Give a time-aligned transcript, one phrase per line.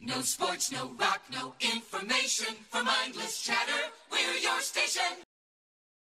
[0.00, 2.54] No sports, no rock, no information.
[2.70, 5.22] For mindless chatter, we're your station.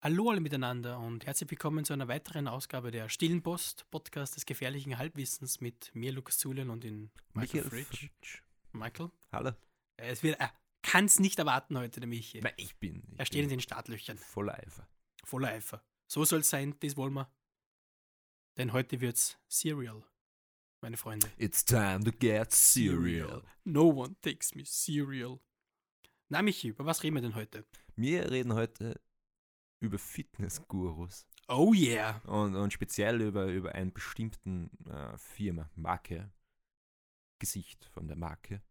[0.02, 4.46] Hallo alle miteinander und herzlich willkommen zu einer weiteren Ausgabe der Stillen Post, Podcast des
[4.46, 8.00] gefährlichen Halbwissens mit mir, Lukas Zulian und in Michael, Michael Fritsch.
[8.00, 8.42] Fritsch.
[8.74, 9.12] Michael?
[9.32, 9.52] Hallo.
[9.98, 12.44] Es wird, er kann es nicht erwarten heute, der Michi.
[12.44, 13.04] Weil ich bin.
[13.14, 14.88] Ich Er steht in den Startlöchern, voller Eifer.
[15.24, 15.84] voller Eifer.
[16.08, 17.32] So soll es sein, das wollen wir.
[18.58, 20.04] Denn heute wird's Serial,
[20.82, 21.30] meine Freunde.
[21.38, 23.44] It's time to get serial.
[23.64, 25.40] No one takes me serial.
[26.30, 27.66] Na Michi, über was reden wir denn heute?
[27.96, 29.00] Wir reden heute
[29.80, 32.20] über Fitnessgurus Oh yeah.
[32.26, 36.32] und, und speziell über, über einen bestimmten äh, Firma, Marke,
[37.40, 38.62] Gesicht von der Marke,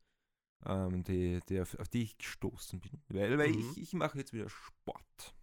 [0.66, 3.02] ähm, die, die auf, auf die ich gestoßen bin.
[3.08, 3.58] Weil, weil Mhm.
[3.70, 5.34] ich, ich mache jetzt wieder Sport.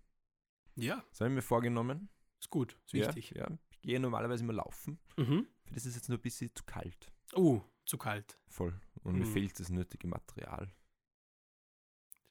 [0.75, 2.09] Ja, Das habe ich mir vorgenommen.
[2.39, 3.31] ist gut, ist wichtig.
[3.31, 3.57] Ja, ja.
[3.71, 4.99] Ich gehe normalerweise immer laufen.
[5.17, 5.47] Mhm.
[5.65, 7.11] Für das ist jetzt nur ein bisschen zu kalt.
[7.33, 8.37] Oh, zu kalt.
[8.47, 8.79] Voll.
[9.03, 9.31] Und mir Mhm.
[9.33, 10.71] fehlt das nötige Material.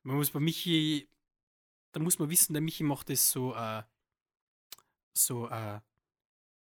[0.03, 1.09] Man muss bei Michi,
[1.93, 3.83] da muss man wissen, der Michi macht das so, äh,
[5.13, 5.81] so äh,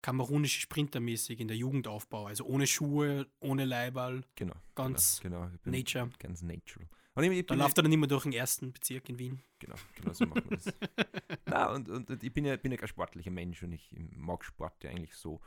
[0.02, 2.26] kamerunische Sprintermäßig in der Jugendaufbau.
[2.26, 4.54] Also ohne Schuhe, ohne Leiberl, Genau.
[4.74, 5.76] ganz genau, genau.
[5.76, 6.10] Nature.
[6.18, 6.88] Ganz natural.
[7.14, 9.42] Und ich, ich Da läuft er dann immer durch den ersten Bezirk in Wien.
[9.58, 10.74] Genau, genau so macht man das.
[11.46, 14.44] Na, und, und, und ich bin ja, bin ja kein sportlicher Mensch und ich mag
[14.44, 15.40] Sport ja eigentlich so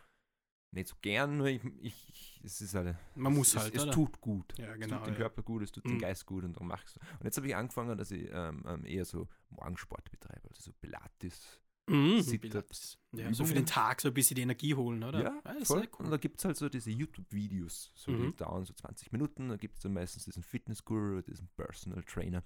[0.74, 3.92] nicht so gern, nur ich, ich, es ist halt, Man muss es, halt, es, es
[3.94, 4.54] tut gut.
[4.58, 4.98] Ja, es genau.
[4.98, 5.20] tut den ja.
[5.20, 5.90] Körper gut, es tut Mhm.
[5.92, 8.64] den Geist gut und darum mache ich Und jetzt habe ich angefangen, dass ich ähm,
[8.68, 11.60] ähm, eher so Morgensport betreibe, also so Pilates.
[11.90, 13.66] Mhm, Sit-ups, ja, so für den Übungen.
[13.66, 15.22] Tag so ein bisschen die Energie holen, oder?
[15.44, 15.82] Ja, ist voll.
[15.82, 16.12] sehr Und cool.
[16.12, 18.32] da gibt es halt so diese YouTube-Videos, so Mhm.
[18.32, 19.50] die dauern so 20 Minuten.
[19.50, 22.42] Da gibt es dann meistens diesen Fitness-Guru, diesen Personal Trainer.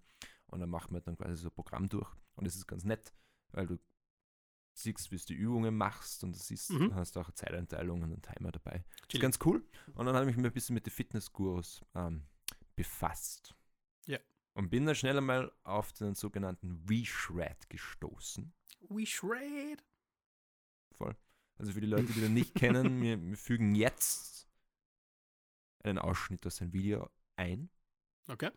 [0.48, 2.10] Und dann macht man dann quasi so ein Programm durch.
[2.36, 3.14] Und das ist ganz nett,
[3.52, 3.78] weil du
[4.78, 6.94] siehst, wie du die Übungen machst und du siehst, Mhm.
[6.96, 8.84] hast auch eine Zeiteinteilung und einen Timer dabei.
[9.08, 9.66] Das ist ganz cool.
[9.96, 12.26] Und dann habe ich mich ein bisschen mit den Fitness-Gurus ähm,
[12.76, 13.56] befasst.
[14.06, 14.20] Ja.
[14.54, 18.54] Und bin dann schnell einmal auf den sogenannten V-Shred gestoßen.
[18.90, 19.84] We shred.
[20.94, 21.16] Voll.
[21.58, 24.48] Also für die Leute, die den nicht kennen, wir, wir fügen jetzt
[25.84, 27.70] einen Ausschnitt aus sein Video ein.
[28.28, 28.52] Okay.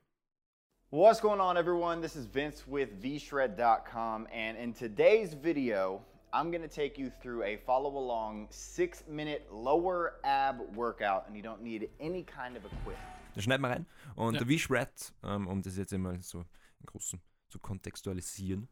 [0.91, 2.03] What's going on, everyone?
[2.03, 7.43] This is Vince with vshred.com, and in today's video, I'm going to take you through
[7.43, 12.65] a follow along six minute lower ab workout, and you don't need any kind of
[12.65, 12.99] equipment.
[13.35, 13.87] Da schneiden wir rein.
[14.17, 14.45] Und Ja.
[14.45, 18.69] der V-Shred, ähm, um das jetzt einmal so im Großen zu kontextualisieren,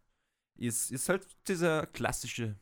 [0.56, 2.56] ist, ist halt dieser klassische,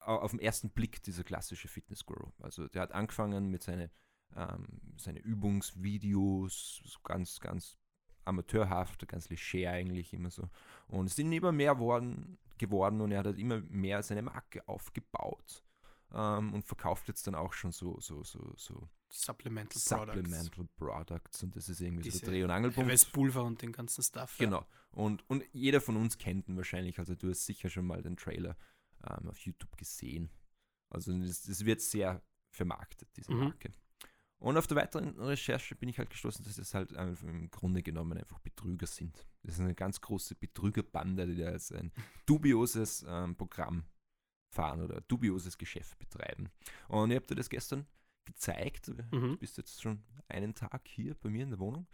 [0.00, 2.30] au- auf den ersten Blick dieser klassische Fitness-Guru.
[2.40, 3.90] Also der hat angefangen mit seinen
[4.36, 4.66] ähm,
[4.96, 7.78] seine Übungsvideos, so ganz, ganz
[8.24, 10.48] amateurhaft, ganz leger eigentlich immer so.
[10.88, 14.66] Und es sind immer mehr worden, geworden und er hat halt immer mehr seine Marke
[14.68, 15.62] aufgebaut
[16.12, 20.16] ähm, und verkauft jetzt dann auch schon so, so, so, so Supplemental Products.
[20.28, 22.88] Supplemental Products und das ist irgendwie so Diese der Dreh- und Angelpunkt.
[22.90, 24.38] Eiweißpulver und den ganzen Stuff.
[24.38, 24.46] ja.
[24.46, 24.66] Genau.
[24.90, 26.98] Und, und jeder von uns kennt ihn wahrscheinlich.
[26.98, 28.56] Also du hast sicher schon mal den Trailer
[29.08, 30.30] ähm, auf YouTube gesehen.
[30.90, 33.38] Also es, es wird sehr vermarktet, diese Mhm.
[33.40, 33.72] Marke.
[34.38, 38.18] Und auf der weiteren Recherche bin ich halt gestoßen, dass das halt im Grunde genommen
[38.18, 39.26] einfach Betrüger sind.
[39.42, 41.92] Das ist eine ganz große Betrügerbande, die da jetzt ein
[42.26, 43.84] dubioses ähm, Programm
[44.50, 46.50] fahren oder dubioses Geschäft betreiben.
[46.88, 47.86] Und ich habe dir das gestern
[48.26, 48.88] gezeigt.
[48.88, 49.38] Du Mhm.
[49.38, 51.86] bist jetzt schon einen Tag hier bei mir in der Wohnung.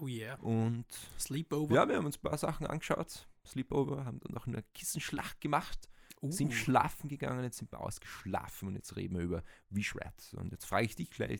[0.00, 0.34] Oh yeah.
[0.40, 0.86] Und
[1.18, 1.74] Sleepover.
[1.74, 3.28] ja, wir haben uns ein paar Sachen angeschaut.
[3.46, 5.88] Sleepover, haben dann noch eine Kissenschlacht gemacht,
[6.22, 6.30] Uh.
[6.32, 10.34] sind schlafen gegangen, jetzt sind wir ausgeschlafen und jetzt reden wir über V-Shred.
[10.38, 11.30] Und jetzt frage ich dich gleich,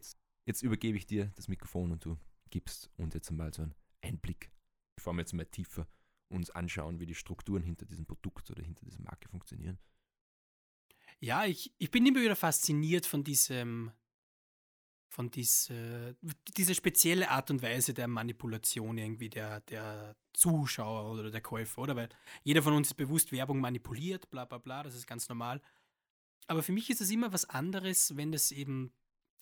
[0.44, 2.18] jetzt, übergebe ich dir das Mikrofon und du
[2.50, 4.50] gibst uns jetzt einmal so einen Einblick,
[4.96, 5.86] bevor wir jetzt mal tiefer
[6.28, 9.78] uns anschauen, wie die Strukturen hinter diesem Produkt oder hinter dieser Marke funktionieren.
[11.20, 13.92] Ja, ich, ich bin immer wieder fasziniert von diesem,
[15.08, 16.16] von diese,
[16.56, 21.96] diese spezielle Art und Weise der Manipulation irgendwie der, der Zuschauer oder der Käufer, oder?
[21.96, 22.08] Weil
[22.42, 25.62] jeder von uns ist bewusst Werbung manipuliert, bla bla bla, das ist ganz normal.
[26.46, 28.92] Aber für mich ist es immer was anderes, wenn das eben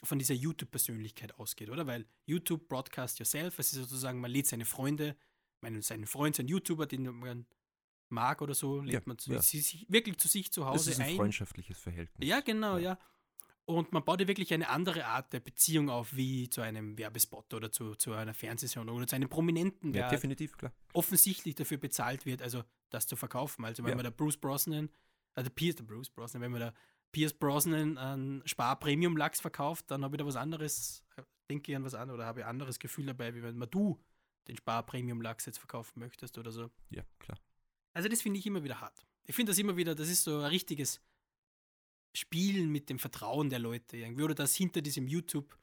[0.04, 1.86] von dieser YouTube-Persönlichkeit ausgeht, oder?
[1.86, 5.16] Weil YouTube broadcast yourself, es ist sozusagen, man lädt seine Freunde,
[5.60, 7.46] meinen, seinen Freund, seinen YouTuber, den man
[8.08, 9.40] mag oder so, lädt Ja, man zu, ja.
[9.40, 11.16] sich, wirklich zu sich zu Das Hause ist ein ein.
[11.16, 12.28] freundschaftliches Verhältnis.
[12.28, 12.99] Ja, genau, ja.
[13.64, 17.55] Und man baut ja wirklich eine andere Art der Beziehung auf, wie zu einem Werbespot
[17.55, 20.72] oder zu, zu einer Fernsehsendung oder zu einem Prominenten, der Ja, definitiv, klar.
[20.94, 23.64] offensichtlich dafür bezahlt wird, also das zu verkaufen.
[23.64, 23.96] Also wenn Ja.
[23.96, 24.90] man der Bruce Brosnan,
[25.34, 26.75] also Pierce, der Bruce Brosnan, wenn man der
[27.12, 31.05] Pierce Brosnan einen Spar Premium Lachs verkauft, dann habe ich da was anderes,
[31.50, 33.70] denke ich an was anderes oder habe ich ein anderes Gefühl dabei, wie wenn man
[33.70, 34.03] du
[34.49, 36.70] den Spar Premium Lachs jetzt verkaufen möchtest oder so.
[36.91, 37.38] Ja, klar.
[37.94, 39.05] Also das finde ich immer wieder hart.
[39.25, 41.00] Ich finde das immer wieder, das ist so ein richtiges
[42.17, 44.23] Spielen mit dem Vertrauen der Leute irgendwie.
[44.23, 45.56] Oder das hinter diesem YouTube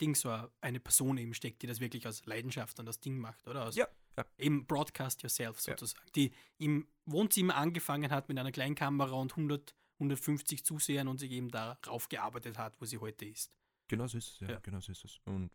[0.00, 0.30] Ding so
[0.60, 3.66] eine Person eben steckt, die das wirklich aus Leidenschaft und das Ding macht, oder?
[3.66, 4.24] Aus, Ja, ja.
[4.38, 5.76] Eben Broadcast Yourself Ja.
[5.76, 6.06] sozusagen.
[6.14, 11.30] Die im Wohnzimmer angefangen hat mit einer kleinen Kamera und 100, 150 Zusehern und sich
[11.32, 13.52] eben darauf gearbeitet hat, wo sie heute ist.
[13.88, 14.58] Genau so ist es, ja, Ja.
[14.60, 15.18] genau so ist es.
[15.24, 15.50] Und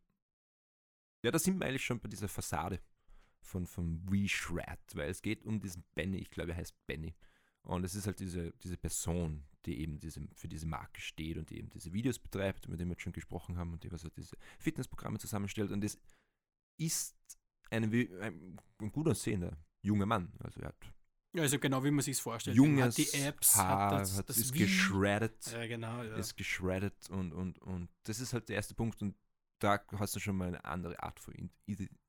[1.24, 2.82] ja, da sind wir eigentlich schon bei dieser Fassade
[3.42, 7.14] von, von WeShred, weil es geht um diesen Benny, ich glaube, er heißt Benny.
[7.64, 11.50] Und es ist halt diese, diese Person, die eben diese, für diese Marke steht und
[11.50, 14.04] die eben diese Videos betreibt, mit dem wir jetzt schon gesprochen haben und die was
[14.04, 15.72] halt diese Fitnessprogramme zusammenstellt.
[15.72, 15.98] Und es
[16.78, 17.16] ist
[17.72, 20.34] wie- ein, ein gut aussehender junger Mann.
[20.40, 20.94] Also er hat
[21.38, 22.56] also genau wie man sich vorstellt.
[22.56, 26.04] junges hat die Apps, Haar, hat das, hat, das ist geschreddet Ja, genau.
[26.04, 26.16] Ja.
[26.18, 29.16] ist geschreddet und, und, und das ist halt der erste Punkt und
[29.60, 31.34] da hast du schon mal eine andere Art von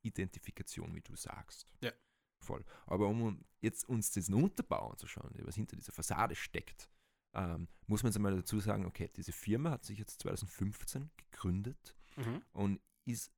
[0.02, 1.66] Identifikation, wie du sagst.
[1.82, 1.92] Ja.
[2.40, 2.64] Voll.
[2.86, 6.90] Aber um jetzt uns diesen Unterbau anzuschauen, was hinter dieser Fassade steckt,
[7.32, 11.96] ähm, muss man jetzt einmal dazu sagen, okay, diese Firma hat sich jetzt 2015 gegründet
[12.16, 12.42] Mhm.
[12.52, 13.32] und ist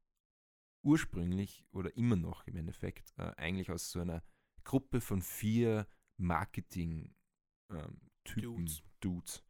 [0.83, 4.23] ursprünglich oder immer noch im Endeffekt äh, eigentlich aus so einer
[4.67, 5.87] Gruppe von vier
[6.19, 7.15] Marketing-Typen,
[8.43, 8.83] Dudes.
[9.01, 9.43] Dudes,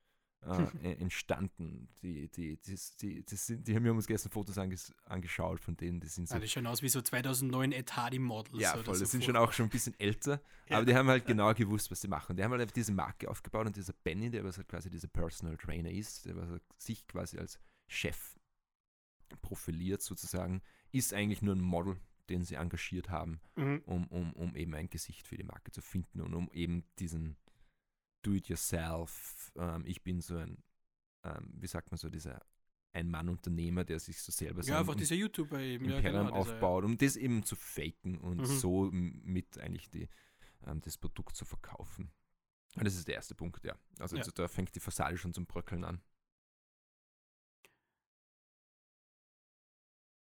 [0.43, 1.89] äh, e- entstanden.
[2.03, 5.77] Die, die, die, die, die, sind, die haben wir uns gestern Fotos anges angeschaut von
[5.77, 8.61] denen, die sind so Ah, die schauen aus wie so 2009 Ed Hardy Models.
[8.63, 8.85] ja, voll.
[8.95, 10.77] so Das sind schon auch schon ein bisschen älter, Ja.
[10.77, 12.37] aber die haben halt genau gewusst, was sie machen.
[12.37, 15.09] Die haben halt einfach diese Marke aufgebaut und dieser Benny, der was halt quasi dieser
[15.09, 17.59] Personal Trainer ist, der was halt sich quasi als
[17.89, 18.37] Chef
[19.43, 20.61] profiliert sozusagen,
[20.93, 21.97] ist eigentlich nur ein Model,
[22.29, 23.83] den sie engagiert haben, Mhm.
[23.87, 27.37] um, um, um eben ein Gesicht für die Marke zu finden und um eben diesen
[28.23, 30.63] Do-it-yourself, ähm, ich bin so ein,
[31.25, 32.45] ähm, wie sagt man so, dieser
[32.93, 35.89] Ein-Mann-Unternehmer, der sich so selber Ja, einfach dieser YouTuber eben.
[35.89, 38.47] Ja, genau, aufbaut, um das eben zu faken und Mhm.
[38.47, 40.09] so mit eigentlich die,
[40.67, 42.11] ähm, das Produkt zu verkaufen.
[42.75, 43.77] Und das ist der erste Punkt, ja.
[43.99, 44.25] Also Ja.
[44.35, 46.01] da fängt die Fassade schon zum Bröckeln an.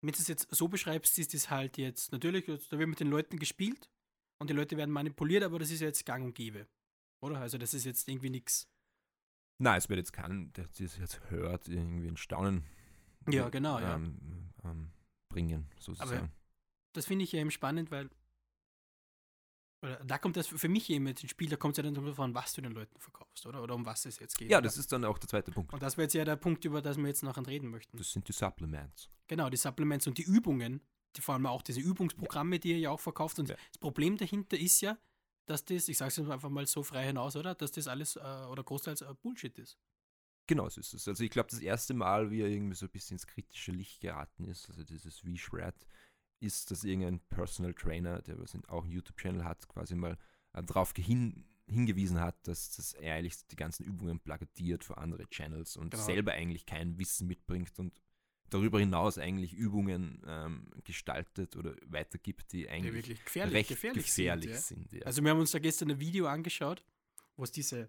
[0.03, 3.09] Wenn du es jetzt so beschreibst, ist es halt jetzt, natürlich, da wird mit den
[3.09, 3.91] Leuten gespielt
[4.39, 6.67] und die Leute werden manipuliert, aber das ist jetzt gang und gäbe.
[7.21, 7.39] Oder?
[7.39, 8.69] Also das ist jetzt irgendwie nichts.
[9.59, 12.65] Nein, es wird jetzt keinen, der das jetzt hört, irgendwie ein Staunen
[13.29, 13.97] Ja, genau, ja.
[13.97, 14.91] ähm, ähm,
[15.29, 16.31] bringen, sozusagen.
[16.95, 18.09] Das finde ich ja eben spannend, weil
[19.83, 21.95] oder da kommt das für mich eben jetzt ins Spiel, da kommt es ja dann
[21.95, 23.63] darauf an, was du den Leuten verkaufst, oder?
[23.63, 24.51] Oder um was es jetzt geht.
[24.51, 24.65] ja, oder?
[24.65, 25.73] das ist dann auch der zweite Punkt.
[25.73, 27.97] und das wäre jetzt ja der Punkt, über das wir jetzt noch reden möchten.
[27.97, 29.09] Das sind die Supplements.
[29.27, 30.81] Genau, die Supplements und die Übungen,
[31.17, 33.39] die vor allem auch diese Übungsprogramme, die ihr ja auch verkauft.
[33.39, 33.57] Und Ja.
[33.73, 34.99] das Problem dahinter ist ja,
[35.47, 37.55] dass das, ich sage es jetzt einfach mal so frei hinaus, oder?
[37.55, 39.79] Dass das alles äh, oder großteils äh, Bullshit ist.
[40.47, 41.07] Genau, so ist es.
[41.09, 44.01] Also ich glaube, das erste Mal, wie er irgendwie so ein bisschen ins kritische Licht
[44.01, 45.75] geraten ist, also dieses V-Shred,
[46.41, 48.37] ist, dass irgendein Personal Trainer, der
[48.69, 50.19] auch einen YouTube-Channel hat, quasi mal
[50.53, 55.29] äh, darauf hin, hingewiesen hat, dass, dass er eigentlich die ganzen Übungen plakatiert für andere
[55.29, 56.03] Channels und Genau.
[56.03, 58.01] selber eigentlich kein Wissen mitbringt und
[58.49, 64.07] darüber hinaus eigentlich Übungen ähm, gestaltet oder weitergibt, die Die eigentlich wirklich gefährlich, recht gefährlich,
[64.07, 64.79] gefährlich, sind.
[64.81, 64.89] Ja.
[64.89, 64.93] sind.
[64.93, 65.07] ja.
[65.07, 66.85] Also wir haben uns da gestern ein Video angeschaut,
[67.37, 67.89] wo es diese,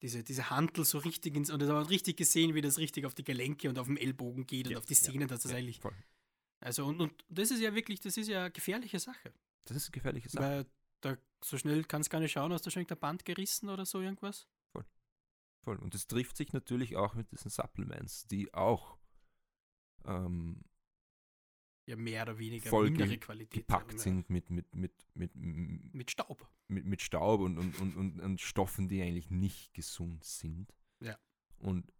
[0.00, 3.04] diese, diese Hantel so richtig ins, und da haben wir richtig gesehen, wie das richtig
[3.04, 5.42] auf die Gelenke und auf den Ellbogen geht und Ja, auf die ja, Szene, dass
[5.42, 5.92] das Ja, eigentlich, voll.
[6.60, 9.32] Also und, und das ist ja wirklich, das ist ja eine gefährliche Sache.
[9.64, 10.44] Das ist eine gefährliche Sache.
[10.44, 10.66] Weil
[11.00, 13.86] da so schnell kannst du gar nicht schauen, hast du schon der Band gerissen oder
[13.86, 14.46] so irgendwas?
[15.62, 15.76] Voll.
[15.76, 18.96] Und das trifft sich natürlich auch mit diesen Supplements, die auch
[20.06, 20.64] ähm,
[21.86, 23.66] Ja, mehr oder weniger Voll mindere Qualität.
[23.66, 26.48] gepackt haben, sind mit, mit, mit, mit, mit, Mit Staub.
[26.68, 30.74] mit Staub und, und, und, und, und Stoffen, die eigentlich nicht gesund sind.
[31.00, 31.18] Ja.
[31.58, 31.92] Und,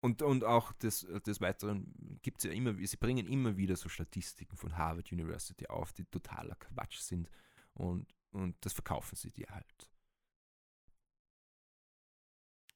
[0.00, 3.88] und, und auch des, des Weiteren gibt es ja immer, sie bringen immer wieder so
[3.88, 7.28] Statistiken von Harvard University auf, die totaler Quatsch sind.
[7.74, 9.90] Und, und das verkaufen sie dir halt.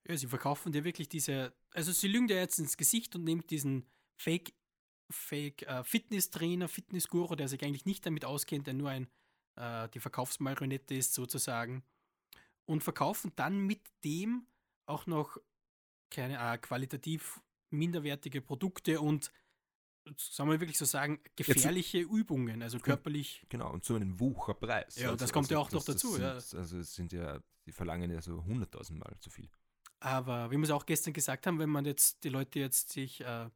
[0.09, 3.47] Ja, sie verkaufen dir wirklich diese, also sie lügen dir jetzt ins Gesicht und nehmen
[3.47, 3.87] diesen
[4.17, 4.52] Fake,
[5.09, 9.09] Fake äh, Fitnesstrainer, Fitnessguru, der sich eigentlich nicht damit auskennt, der nur ein,
[9.55, 11.85] äh, die Verkaufsmarionette ist sozusagen,
[12.64, 14.47] und verkaufen dann mit dem
[14.87, 15.38] auch noch
[16.12, 17.40] keine äh, qualitativ
[17.71, 19.33] minderwertige Produkte und,
[20.16, 23.45] sagen wir wirklich so sagen, gefährliche Übungen, also körperlich.
[23.49, 24.97] Genau, und zu einem Wucherpreis.
[24.97, 26.33] Ja, das kommt ja auch noch dazu, Sind, ja.
[26.33, 29.49] Also es sind ja, die verlangen ja so hunderttausendmal zu viel.
[30.00, 33.21] Aber wie wir es auch gestern gesagt haben, wenn man jetzt die Leute jetzt sich
[33.21, 33.49] äh,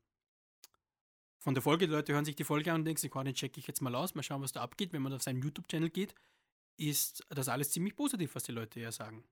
[1.39, 3.35] von der Folge, die Leute hören sich die Folge an und denken sich, oh, den
[3.35, 4.93] checke ich jetzt mal aus, mal schauen, was da abgeht.
[4.93, 6.15] Wenn man auf seinen YouTube-Channel geht,
[6.77, 9.25] ist das alles ziemlich positiv, was die Leute ja sagen.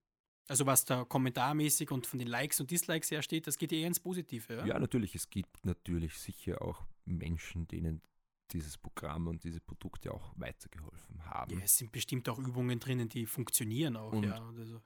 [0.46, 3.86] Also was da kommentarmäßig und von den Likes und Dislikes her steht, das geht eher
[3.86, 4.54] ins Positive.
[4.56, 4.66] Ja?
[4.66, 8.02] Ja, natürlich, es gibt natürlich sicher auch Menschen, denen
[8.50, 11.58] dieses Programm und diese Produkte auch weitergeholfen haben.
[11.58, 14.44] Ja, es sind bestimmt auch Übungen drinnen, die funktionieren auch, Und- ja.
[14.58, 14.82] Also,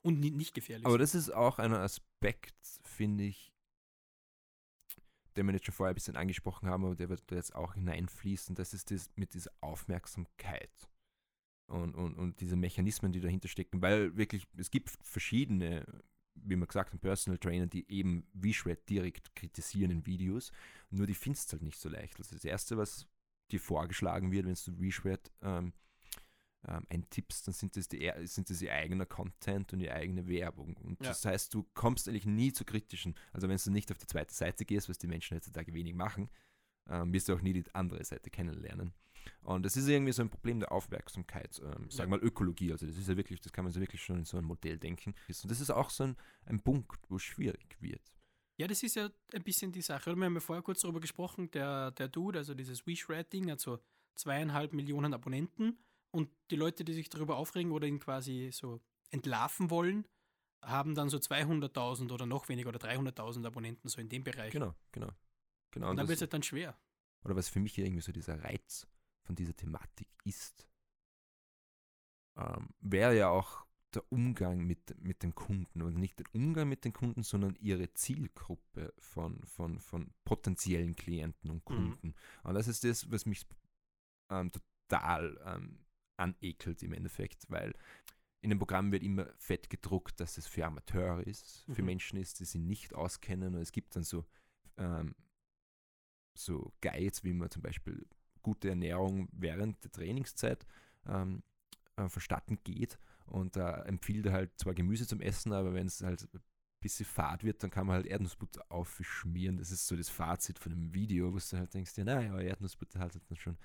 [0.00, 0.86] und ni- nicht gefährlich.
[0.86, 1.02] Aber sind.
[1.02, 3.52] das ist auch ein Aspekt, finde ich,
[5.36, 7.74] den wir jetzt schon vorher ein bisschen angesprochen haben, aber der wird da jetzt auch
[7.74, 10.70] hineinfließen, das ist das mit dieser Aufmerksamkeit
[11.66, 15.86] und, und, und diese Mechanismen, die dahinter stecken, weil wirklich, es gibt verschiedene,
[16.34, 20.52] wie man gesagt hat, Personal Trainer, die eben V-Shred direkt kritisieren in Videos,
[20.90, 22.18] nur die findest halt nicht so leicht.
[22.18, 23.06] Also das Erste, was
[23.50, 25.72] dir vorgeschlagen wird, wenn du V-Shred ähm,
[26.66, 30.76] ähm, eintippst, dann sind das, die, sind das ihr eigener Content und ihre eigene Werbung.
[30.78, 31.08] Und Ja.
[31.08, 34.34] das heißt, du kommst eigentlich nie zu kritischen, also wenn du nicht auf die zweite
[34.34, 36.30] Seite gehst, was die Menschen heutzutage wenig machen,
[36.88, 38.92] ähm, wirst du auch nie die andere Seite kennenlernen.
[39.42, 42.10] Und das ist irgendwie so ein Problem der Aufmerksamkeit, ähm, sag Ja.
[42.10, 44.36] mal Ökologie, also das ist ja wirklich, das kann man sich wirklich schon in so
[44.38, 45.14] ein Modell denken.
[45.28, 48.02] Und das ist auch so ein, ein Punkt, wo es schwierig wird.
[48.58, 50.14] Ja, das ist ja ein bisschen die Sache.
[50.14, 53.80] Wir haben ja vorher kurz darüber gesprochen, der, der Dude, also dieses WeShred-Ding, hat so
[54.14, 55.78] zweieinhalb Millionen Abonnenten
[56.10, 60.06] und die Leute, die sich darüber aufregen oder ihn quasi so entlarven wollen,
[60.62, 64.52] haben dann so 200.000 oder noch weniger oder 300.000 Abonnenten, so in dem Bereich.
[64.52, 65.10] Genau, genau.
[65.70, 65.86] genau.
[65.86, 66.78] Und Und dann wird es halt dann schwer.
[67.24, 68.86] oder was für mich irgendwie so dieser Reiz
[69.24, 70.68] von dieser Thematik ist,
[72.36, 76.84] ähm, wäre ja auch der Umgang mit, mit den Kunden und nicht der Umgang mit
[76.84, 81.74] den Kunden, sondern ihre Zielgruppe von, von, von potenziellen Klienten und Mhm.
[81.74, 82.14] Kunden.
[82.42, 83.46] Und das ist das, was mich
[84.30, 84.50] ähm,
[84.88, 85.84] total ähm,
[86.16, 87.74] anekelt im Endeffekt, weil
[88.40, 91.86] in dem Programm wird immer fett gedruckt, dass es für Amateure ist, für Mhm.
[91.86, 93.54] Menschen ist, die sich nicht auskennen.
[93.54, 94.24] Und es gibt dann so,
[94.78, 95.14] ähm,
[96.36, 98.06] so Guides, wie man zum Beispiel
[98.42, 100.66] gute Ernährung während der Trainingszeit
[101.06, 101.42] ähm,
[101.96, 102.98] äh, verstatten geht.
[103.26, 106.40] Und da empfiehlt halt zwar Gemüse zum Essen, aber wenn es halt ein
[106.80, 109.56] bisschen fad wird, dann kann man halt Erdnussbutter aufschmieren.
[109.56, 112.98] Das ist so das Fazit von dem Video, wo du halt denkst, ja, naja, Erdnussbutter
[112.98, 113.56] hat dann schon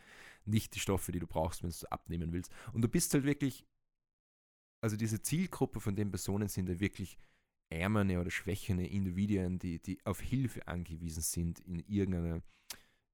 [0.46, 2.52] nicht die Stoffe, die du brauchst, wenn du abnehmen willst.
[2.72, 3.66] Und du bist halt wirklich,
[4.82, 7.18] also diese Zielgruppe von den Personen sind ja wirklich
[7.70, 12.44] ärmere oder schwächere Individuen, die, die auf Hilfe angewiesen sind in irgendeinem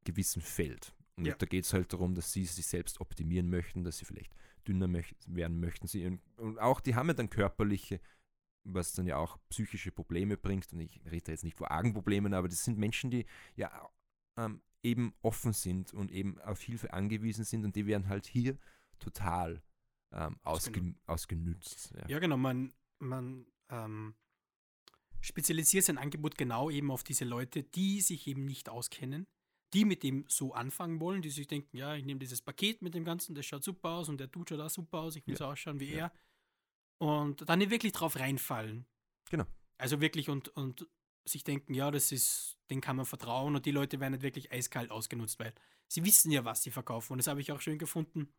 [0.04, 0.94] gewissen Feld.
[1.16, 1.36] Und Ja.
[1.36, 4.34] da geht es halt darum, dass sie sich selbst optimieren möchten, dass sie vielleicht
[4.68, 5.88] dünner möcht werden möchten.
[5.88, 8.00] Sie, und auch die haben ja dann körperliche,
[8.64, 10.72] was dann ja auch psychische Probleme bringt.
[10.74, 13.90] Und ich rede jetzt nicht von argen Problemen, aber das sind Menschen, die ja
[14.38, 18.58] ähm, eben offen sind und eben auf Hilfe angewiesen sind und die werden halt hier
[19.00, 19.62] total
[20.12, 21.92] ähm, ausgen ausgenützt.
[21.96, 22.08] Ja.
[22.08, 22.38] Ja, genau.
[22.38, 24.16] Man, man ähm,
[25.22, 29.28] spezialisiert sein Angebot genau eben auf diese Leute, die sich eben nicht auskennen,
[29.74, 32.94] die mit dem so anfangen wollen, die sich denken, ja, ich nehme dieses Paket mit
[32.94, 35.34] dem Ganzen, das schaut super aus und der tut schon da super aus, ich will
[35.34, 35.38] Ja.
[35.40, 35.98] so ausschauen wie Ja.
[36.08, 36.12] er.
[37.00, 38.86] Und dann nicht wirklich drauf reinfallen.
[39.30, 39.46] Genau.
[39.78, 40.88] Also wirklich und, und
[41.26, 44.52] sich denken, ja, das ist, den kann man vertrauen und die Leute werden nicht wirklich
[44.52, 45.54] eiskalt ausgenutzt, weil
[45.88, 47.14] sie wissen ja, was sie verkaufen.
[47.14, 48.32] Und das habe ich auch schön gefunden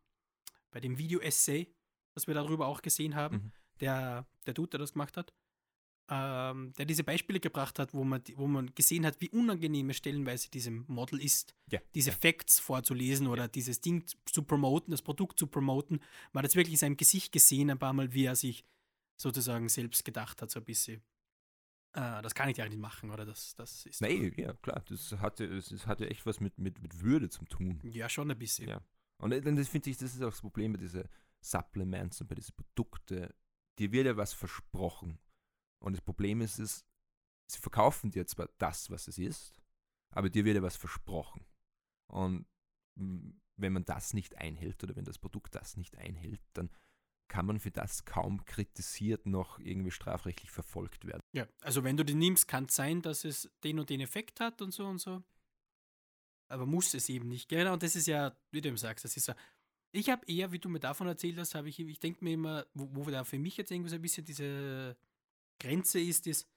[0.71, 1.73] bei dem Video-Essay,
[2.13, 3.35] was wir darüber auch gesehen haben.
[3.37, 3.51] Mhm.
[3.81, 5.33] Der, der Dude, der das gemacht hat,
[6.09, 9.97] ähm, der diese Beispiele gebracht hat, wo man, wo man gesehen hat, wie unangenehm es
[9.97, 12.15] stellenweise diesem Model ist, Ja, diese ja.
[12.15, 15.99] Facts vorzulesen oder dieses Ding zu promoten, das Produkt zu promoten.
[16.31, 18.65] Man hat es wirklich in seinem Gesicht gesehen, ein paar Mal, wie er sich
[19.17, 21.01] sozusagen selbst gedacht hat, so ein bisschen.
[21.93, 23.25] Äh, das kann ich ja nicht machen, oder?
[23.25, 24.01] Das, das ist.
[24.01, 24.83] Nee, ja, klar.
[24.87, 27.79] Das hatte, es, es hatte echt was mit, mit, mit Würde zu tun.
[27.83, 28.67] Ja, schon ein bisschen.
[28.67, 28.81] Ja.
[29.17, 31.05] Und äh, dann das finde ich, das ist auch das Problem bei diesen
[31.41, 33.29] Supplements und bei diesen Produkten.
[33.79, 35.19] Dir wird ja was versprochen.
[35.79, 36.85] Und das Problem ist, es,
[37.47, 39.61] sie verkaufen dir zwar das, was es ist,
[40.11, 41.45] aber dir wird ja was versprochen.
[42.07, 42.45] Und
[42.97, 46.69] wenn man das nicht einhält oder wenn das Produkt das nicht einhält, dann
[47.27, 51.21] kann man für das kaum kritisiert noch irgendwie strafrechtlich verfolgt werden.
[51.33, 54.39] Ja, also wenn du die nimmst, kann es sein, dass es den und den Effekt
[54.39, 55.23] hat und so und so.
[56.47, 57.49] Aber muss es eben nicht.
[57.49, 59.33] Genau, und das ist ja, wie du eben sagst, das ist so.
[59.91, 62.65] Ich habe eher, wie du mir davon erzählt hast, habe ich, ich denke mir immer,
[62.73, 64.95] wo, wo da für mich jetzt irgendwie so ein bisschen diese
[65.59, 66.47] Grenze ist, ist,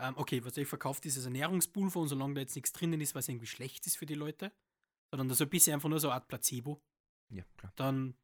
[0.00, 3.28] ähm, okay, was ich verkaufe, dieses Ernährungspulver und solange da jetzt nichts drinnen ist, was
[3.28, 4.52] irgendwie schlecht ist für die Leute,
[5.10, 6.80] sondern das so ein bisschen einfach nur so eine Art Placebo,
[7.30, 7.72] Ja, klar.
[7.76, 8.14] dann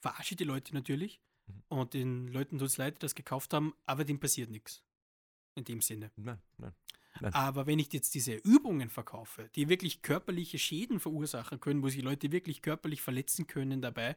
[0.00, 1.62] verarsche ich die Leute natürlich Mhm.
[1.68, 4.82] und den Leuten tut es leid, die das gekauft haben, aber dem passiert nichts.
[5.56, 6.12] In dem Sinne.
[6.16, 6.74] Nein, nein.
[7.34, 12.02] Aber wenn ich jetzt diese Übungen verkaufe, die wirklich körperliche Schäden verursachen können, wo sich
[12.02, 14.16] Leute wirklich körperlich verletzen können dabei,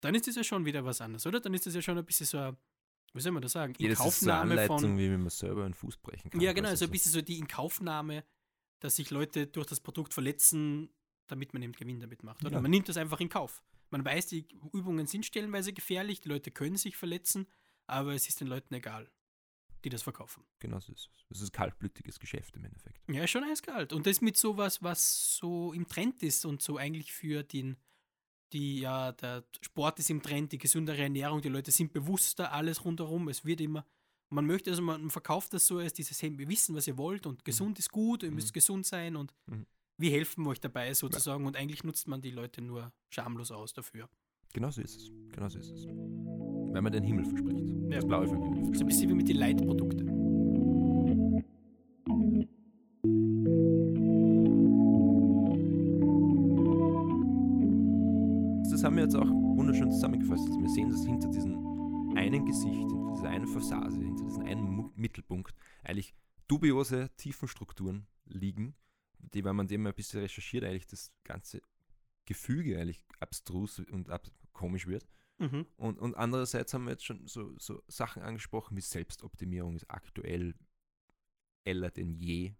[0.00, 1.38] dann ist das ja schon wieder was anderes, oder?
[1.40, 2.56] Dann ist das ja schon ein bisschen so, ein-
[3.14, 3.74] wie soll man das sagen?
[3.78, 4.98] Ja, das ist so eine Anleitung, von.
[4.98, 6.40] wie man selber einen Fuß brechen kann.
[6.40, 8.24] Ja, genau, also ein bisschen so die Inkaufnahme,
[8.80, 10.90] dass sich Leute durch das Produkt verletzen,
[11.28, 12.44] damit man eben Gewinn damit macht.
[12.44, 12.60] Oder Ja.
[12.60, 13.62] man nimmt das einfach in Kauf.
[13.90, 17.46] Man weiß, die Übungen sind stellenweise gefährlich, die Leute können sich verletzen,
[17.86, 19.10] aber es ist den Leuten egal,
[19.84, 20.42] die das verkaufen.
[20.58, 21.24] Genau so ist es.
[21.28, 22.98] Das ist kaltblütiges Geschäft im Endeffekt.
[23.08, 23.92] Ja, schon eiskalt.
[23.92, 27.76] Und das mit sowas, was so im Trend ist und so eigentlich für den,
[28.54, 32.84] die, ja, der Sport ist im Trend, die gesündere Ernährung, die Leute sind bewusster, alles
[32.84, 33.28] rundherum.
[33.28, 33.84] Es wird immer
[34.30, 37.26] Man möchte, also man verkauft das so als dieses, hey, wir wissen, was ihr wollt
[37.26, 39.66] und gesund ist gut, ihr müsst gesund sein und Mhm.
[39.98, 44.08] wir helfen euch dabei sozusagen und eigentlich nutzt man die Leute nur schamlos aus dafür.
[44.52, 45.10] Genau so ist es.
[45.30, 45.84] Genau so ist es.
[45.86, 47.68] Wenn man den Himmel verspricht.
[47.90, 47.96] Ja.
[47.96, 50.13] Das Blaue vom Himmel So ein bisschen wie mit den Leitprodukten.
[58.70, 60.46] Das haben wir jetzt auch wunderschön zusammengefasst.
[60.46, 64.90] Also wir sehen, dass hinter diesem einen Gesicht, hinter dieser einen Fassade, hinter diesem einen
[64.96, 66.14] Mittelpunkt eigentlich
[66.48, 68.74] dubiose Tiefenstrukturen liegen,
[69.18, 71.62] die, wenn man dem ein bisschen recherchiert, eigentlich das ganze
[72.26, 75.06] Gefüge eigentlich abstrus und ab komisch wird.
[75.38, 75.66] Mhm.
[75.76, 80.54] Und, und andererseits haben wir jetzt schon so, so Sachen angesprochen wie Selbstoptimierung ist aktuell
[81.64, 82.54] eller denn je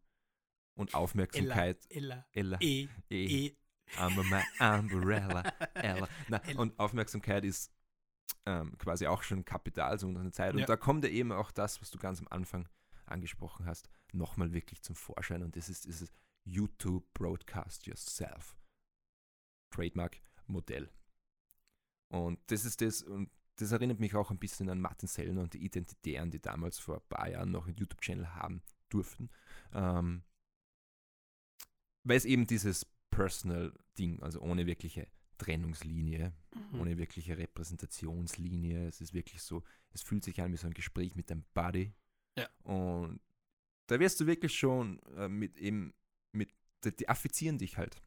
[0.74, 3.46] und Aufmerksamkeit Ella, eller E, eh.
[3.46, 3.56] E.
[3.96, 5.42] I'm my umbrella.
[5.74, 6.08] Ella.
[6.28, 7.72] Na, und Aufmerksamkeit ist
[8.46, 10.52] ähm, quasi auch schon Kapital so eine Zeit.
[10.54, 10.66] Und Ja.
[10.66, 12.68] da kommt ja eben auch das, was du ganz am Anfang
[13.06, 15.42] angesprochen hast, nochmal wirklich zum Vorschein.
[15.42, 16.10] Und das ist dieses
[16.44, 18.56] YouTube Broadcast Yourself
[19.70, 20.90] Trademark-Modell.
[22.08, 25.54] Und das ist das, und das erinnert mich auch ein bisschen an Martin Sellner und
[25.54, 29.30] die Identitären, die damals vor ein paar Jahren noch einen YouTube-Channel haben durften.
[29.72, 30.22] Ähm,
[32.04, 35.06] weil es eben dieses Personal-Ding, also ohne wirkliche
[35.38, 36.80] Trennungslinie, Mhm.
[36.80, 38.86] ohne wirkliche Repräsentationslinie.
[38.86, 41.92] Es ist wirklich so, es fühlt sich an wie so ein Gespräch mit deinem Buddy.
[42.36, 42.48] Ja.
[42.62, 43.20] Und
[43.88, 45.94] da wirst du wirklich schon äh, mit eben,
[46.32, 46.50] mit,
[46.84, 48.00] die, die affizieren dich halt.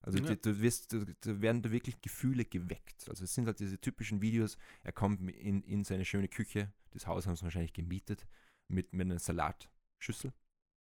[0.00, 0.34] Also Ja.
[0.36, 3.08] du wirst, du, da werden da wirklich Gefühle geweckt.
[3.08, 7.06] Also es sind halt diese typischen Videos, er kommt in, in seine schöne Küche, das
[7.06, 8.26] Haus haben sie wahrscheinlich gemietet,
[8.68, 10.32] mit, mit einer Salatschüssel,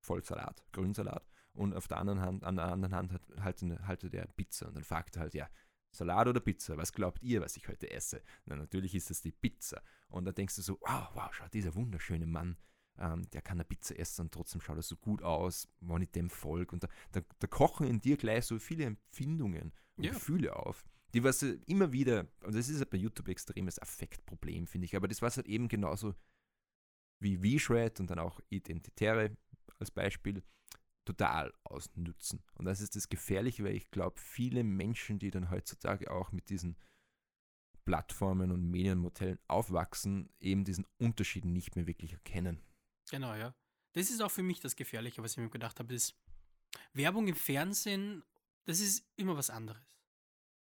[0.01, 1.27] voll Salat, Grünsalat.
[1.55, 4.69] Und auf der anderen Hand, an der anderen Hand hat, halt, haltet er Pizza.
[4.69, 5.49] Und dann fragt er halt, ja,
[5.95, 6.77] Salat oder Pizza?
[6.77, 8.23] Was glaubt ihr, was ich heute esse?
[8.47, 9.83] Na, natürlich ist es die Pizza.
[10.09, 12.57] Und da denkst du so, wow, wow, schau, dieser wunderschöne Mann,
[12.99, 16.11] ähm, der kann eine Pizza essen und trotzdem schaut er so gut aus, wenn ich
[16.11, 16.73] dem folg.
[16.73, 20.13] Und da, da, da kochen in dir gleich so viele Empfindungen und Ja.
[20.13, 24.87] Gefühle auf, die was immer wieder, und das ist halt bei YouTube extremes Affektproblem, finde
[24.87, 26.15] ich, aber das war halt eben genauso
[27.21, 29.37] wie V-Shred und dann auch Identitäre
[29.79, 30.43] als Beispiel
[31.05, 32.43] total ausnützen.
[32.55, 36.49] Und das ist das Gefährliche, weil ich glaube, viele Menschen, die dann heutzutage auch mit
[36.49, 36.77] diesen
[37.85, 42.63] Plattformen und Medienmodellen aufwachsen, eben diesen Unterschied nicht mehr wirklich erkennen.
[43.11, 43.55] Genau, ja.
[43.93, 46.17] Das ist auch für mich das Gefährliche, was ich mir gedacht habe, ist
[46.95, 48.25] Werbung im Fernsehen,
[48.65, 49.83] das ist immer was anderes.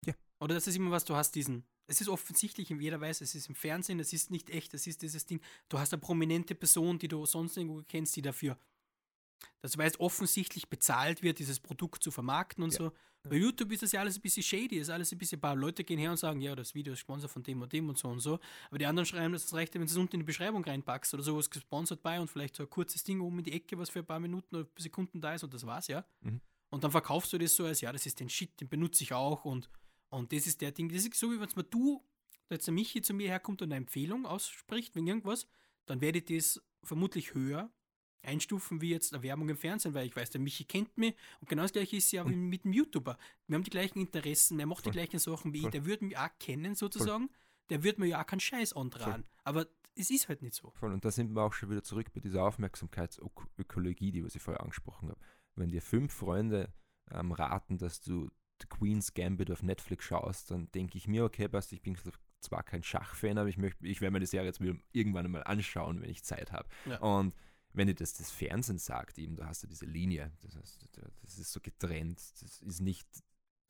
[0.06, 0.13] Ja.
[0.39, 3.49] Oder das ist immer was, du hast diesen, es ist offensichtlich, jeder weiß, es ist
[3.49, 6.97] im Fernsehen, es ist nicht echt, es ist dieses Ding, du hast eine prominente Person,
[6.97, 8.58] die du sonst irgendwo kennst, die dafür,
[9.62, 12.78] das weiß offensichtlich bezahlt wird, dieses Produkt zu vermarkten und Ja.
[12.78, 12.91] so.
[13.23, 15.56] Bei YouTube ist das ja alles ein bisschen shady, ist alles ein bisschen, ein paar
[15.56, 17.97] Leute gehen her und sagen, ja, das Video ist gesponsert von dem und dem und
[17.97, 18.39] so und so.
[18.69, 21.21] Aber die anderen schreiben, das reicht, wenn du es unten in die Beschreibung reinpackst oder
[21.21, 23.99] sowas gesponsert bei und vielleicht so ein kurzes Ding oben in die Ecke, was für
[23.99, 26.06] ein paar Minuten oder Sekunden da ist und das war's, ja.
[26.21, 26.39] Mhm.
[26.69, 29.12] Und dann verkaufst du das so als, ja, das ist den Shit, den benutze ich
[29.12, 29.69] auch und,
[30.10, 30.88] und das ist der Ding.
[30.88, 32.02] Das ist so, wie wenn mal du,
[32.49, 35.45] jetzt der Michi zu mir herkommt und eine Empfehlung ausspricht wegen irgendwas,
[35.88, 37.69] dann werde ich das vermutlich höher
[38.21, 41.49] einstufen wie jetzt eine Werbung im Fernsehen, weil ich weiß, der Michi kennt mich und
[41.49, 43.17] genau das gleiche ist ja wie mit dem YouTuber.
[43.47, 46.17] Wir haben die gleichen Interessen, er macht die gleichen Sachen wie ich, der würde mich
[46.17, 47.29] auch kennen sozusagen,
[47.69, 49.25] der würde mir ja auch keinen Scheiß antragen.
[49.43, 50.71] Aber es ist halt nicht so.
[50.71, 50.93] Voll.
[50.93, 54.62] Und da sind wir auch schon wieder zurück bei dieser Aufmerksamkeitsökologie, die was ich vorher
[54.62, 55.19] angesprochen habe.
[55.55, 56.73] Wenn dir fünf Freunde
[57.12, 58.29] ähm, raten, dass du
[58.62, 61.97] The Queen's Gambit auf Netflix schaust, dann denke ich mir, okay, passt, ich bin
[62.41, 65.43] zwar kein Schachfan, aber ich möchte, ich werde mir die Serie jetzt wieder irgendwann einmal
[65.43, 66.69] anschauen, wenn ich Zeit habe.
[66.86, 66.99] Ja.
[66.99, 67.36] Und
[67.73, 70.88] wenn dir das das Fernsehen sagt, eben, da hast du diese Linie, das, heißt,
[71.21, 73.08] das ist so getrennt, das ist nicht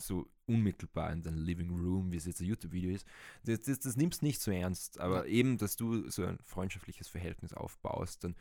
[0.02, 3.06] so unmittelbar in deinem Living Room, wie es jetzt ein YouTube-Video ist.
[3.44, 7.54] Das, das, das nimmst nicht so ernst, aber eben, dass du so ein freundschaftliches Verhältnis
[7.54, 8.36] aufbaust, dann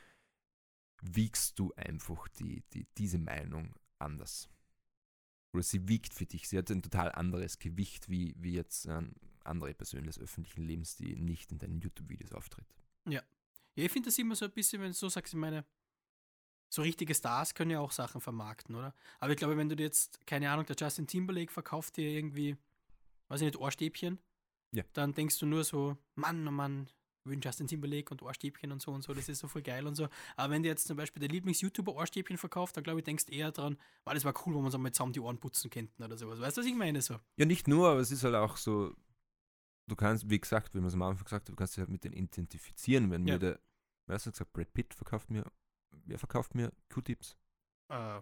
[1.03, 4.49] wiegst du einfach die, die, diese Meinung anders.
[5.53, 9.15] Oder sie wiegt für dich, sie hat ein total anderes Gewicht, wie, wie jetzt ähm,
[9.43, 12.67] andere Personen des öffentlichen Lebens, die nicht in deinen YouTube-Videos auftritt.
[13.09, 13.23] Ja,
[13.85, 15.65] ich finde das immer so ein bisschen, wenn du so sagst, ich meine,
[16.71, 18.95] so richtige Stars können ja auch Sachen vermarkten, oder?
[19.21, 22.57] Aber ich glaube, wenn du dir jetzt, keine Ahnung, der Justin Timberlake verkauft dir irgendwie,
[23.29, 24.19] weiß ich nicht, Ohrstäbchen,
[24.73, 24.85] Ja.
[24.93, 26.91] dann denkst du nur so, Mann, oh Mann,
[27.25, 29.95] will Justin Timberlake und Ohrstäbchen und so und so, das ist so voll geil und
[29.95, 30.09] so.
[30.37, 33.51] Aber wenn dir jetzt zum Beispiel der Lieblings-YouTuber Ohrstäbchen verkauft, dann glaube ich, denkst eher
[33.53, 36.17] dran, weil das war cool, wenn wir uns einmal zusammen die Ohren putzen könnten oder
[36.17, 36.41] sowas.
[36.41, 37.01] Weißt du, was ich meine?
[37.03, 37.19] So.
[37.37, 38.95] Ja, nicht nur, aber es ist halt auch so,
[39.87, 41.91] du kannst, wie gesagt, wie man es am Anfang gesagt hat, du kannst dich halt
[41.91, 43.11] mit denen identifizieren.
[43.11, 43.35] Wenn Ja.
[43.35, 43.61] mir der,
[44.09, 45.45] wer hast du gesagt, Brad Pitt verkauft mir,
[46.05, 47.37] wer verkauft mir Q-Tips?
[47.89, 48.21] Äh,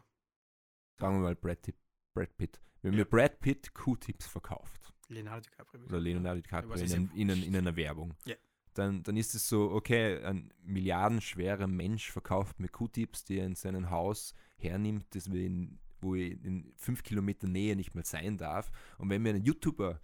[0.98, 1.76] Sagen wir mal Brad, Pitt-
[2.14, 2.60] Brad Pitt.
[2.82, 2.98] Wenn Ja.
[2.98, 5.84] mir Brad Pitt Q-Tips verkauft, Leonardo DiCaprio.
[5.84, 8.34] oder Leonardo DiCaprio in, in, ein, in einer Werbung, Ja.
[8.74, 13.54] dann, dann ist es so, okay, ein milliardenschwerer Mensch verkauft mir Q-Tips, die er in
[13.54, 18.38] seinem Haus hernimmt, das wir in, wo er in fünf Kilometer Nähe nicht mehr sein
[18.38, 18.70] darf.
[18.98, 20.00] Und wenn mir ein YouTuber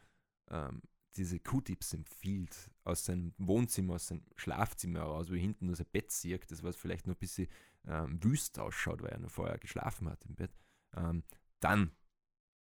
[0.51, 0.83] ähm,
[1.17, 5.87] diese Q-Tips empfiehlt, aus seinem Wohnzimmer, aus seinem Schlafzimmer heraus, wo er hinten nur sein
[5.93, 7.49] Bett sieht, das was vielleicht noch ein bisschen
[7.87, 10.53] ähm, wüst ausschaut, weil er noch vorher geschlafen hat im Bett,
[10.97, 11.23] ähm,
[11.61, 11.93] dann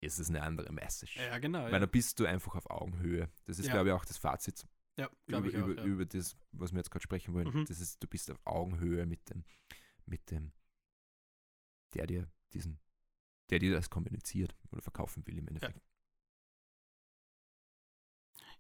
[0.01, 1.17] ist es eine andere Message.
[1.17, 1.63] Ja, genau.
[1.65, 3.31] Weil Ja, dann bist du einfach auf Augenhöhe.
[3.45, 3.73] Das ist, Ja.
[3.73, 4.67] glaube ich, auch das Fazit
[4.99, 5.45] ja über, auch.
[5.45, 7.49] über, über das, was wir jetzt gerade sprechen wollen.
[7.49, 7.67] Mhm.
[7.67, 9.45] Das ist, du bist auf Augenhöhe mit dem,
[10.07, 10.53] mit dem,
[11.95, 12.81] der dir diesen,
[13.51, 15.81] der dir das kommuniziert oder verkaufen will im Endeffekt.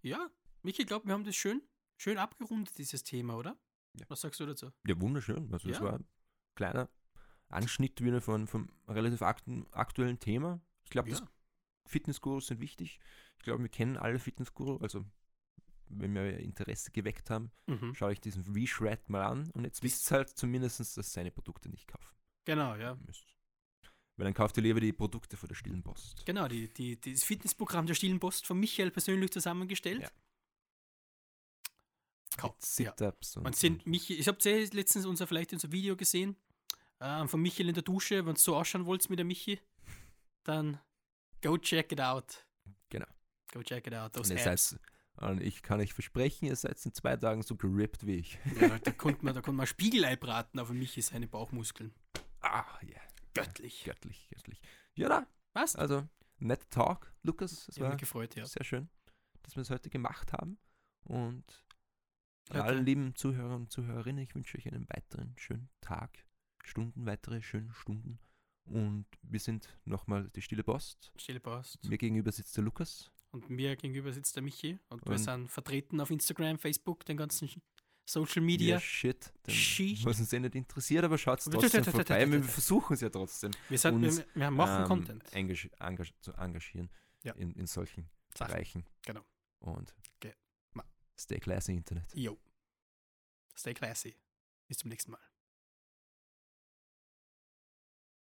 [0.02, 0.30] Ja,
[0.62, 1.62] Michi, ich glaube, wir haben das schön,
[1.96, 3.56] schön abgerundet, dieses Thema, oder?
[3.94, 4.06] Ja.
[4.08, 4.70] Was sagst du dazu?
[4.86, 5.52] Ja, wunderschön.
[5.52, 5.80] Also Ja.
[5.80, 6.06] war ein
[6.54, 6.88] kleiner
[7.48, 10.60] Anschnitt wieder von, vom relativ aktuellen Thema.
[10.84, 11.18] Ich glaube, Ja.
[11.20, 11.28] das
[11.86, 12.98] Fitnessgurus sind wichtig.
[13.38, 14.80] Ich glaube, wir kennen alle Fitnessgurus.
[14.82, 15.04] Also
[15.88, 17.94] wenn wir Interesse geweckt haben, Mhm.
[17.94, 21.68] schaue ich diesen V-Shred mal an und jetzt wisst ihr halt zumindest, dass seine Produkte
[21.68, 22.08] nicht kaufen
[22.44, 22.94] Genau, ja.
[22.94, 23.31] müsst.
[24.16, 26.24] Weil dann kauft ihr lieber die Produkte von der stillen Post.
[26.26, 30.02] Genau, die, die, das Fitnessprogramm der Stillen Post von Michael persönlich zusammengestellt.
[30.02, 30.10] Ja.
[32.36, 32.54] Mit Ja.
[32.58, 34.38] Sit-Ups und, sind ich habe
[34.72, 36.36] letztens unser, vielleicht unser Video gesehen
[37.00, 38.24] ähm, von Michael in der Dusche.
[38.24, 39.60] Wenn ihr so ausschauen wollt mit der Michi,
[40.44, 40.78] dann
[41.42, 42.46] go check it out.
[42.88, 43.06] Genau.
[43.52, 44.14] Go check it out.
[44.14, 44.80] Those seid,
[45.16, 48.38] und ich kann euch versprechen, ihr seid in zwei Tagen so gerippt wie ich.
[48.60, 51.92] Ja, da konnte man, da konnte man Spiegelei braten auf Michi seine Bauchmuskeln.
[52.40, 53.00] Ah, ja.
[53.34, 53.84] Göttlich.
[53.84, 54.60] Göttlich, göttlich.
[54.94, 55.76] Ja, na, Was?
[55.76, 56.06] also,
[56.38, 57.68] net Talk, Lukas.
[57.68, 58.44] Es Ich war mich gefreut, ja.
[58.46, 58.88] sehr schön,
[59.42, 60.58] dass wir es heute gemacht haben.
[61.04, 61.44] Und
[62.52, 66.26] Ja, allen lieben Zuhörer und Zuhörerinnen, ich wünsche euch einen weiteren schönen Tag,
[66.64, 68.18] Stunden, weitere schöne Stunden.
[68.64, 71.12] Und wir sind nochmal die Stille Post.
[71.16, 71.84] Stille Post.
[71.88, 73.10] Mir gegenüber sitzt der Lukas.
[73.30, 74.78] Und mir gegenüber sitzt der Michi.
[74.88, 77.48] Und wir Und- sind vertreten auf Instagram, Facebook, den ganzen
[78.04, 78.80] Social Ja, Media.
[78.80, 79.32] shit.
[79.44, 80.04] Dann, Shit.
[80.04, 82.30] Was uns eh nicht interessiert, aber schaut tut, trotzdem vorbei.
[82.30, 83.52] Wir versuchen es ja trotzdem.
[83.68, 85.32] Wir, sind, uns, wir, wir machen ähm, Content.
[85.32, 86.90] engag engag zu engagieren
[87.22, 87.32] Ja.
[87.34, 88.50] in, in solchen Sachen.
[88.52, 88.86] Bereichen.
[89.06, 89.24] Genau.
[89.60, 89.94] Und
[90.72, 90.84] ma-
[91.16, 92.12] stay classy Internet.
[92.14, 92.38] Yo.
[93.56, 94.16] Stay classy.
[94.66, 95.20] Bis zum nächsten Mal.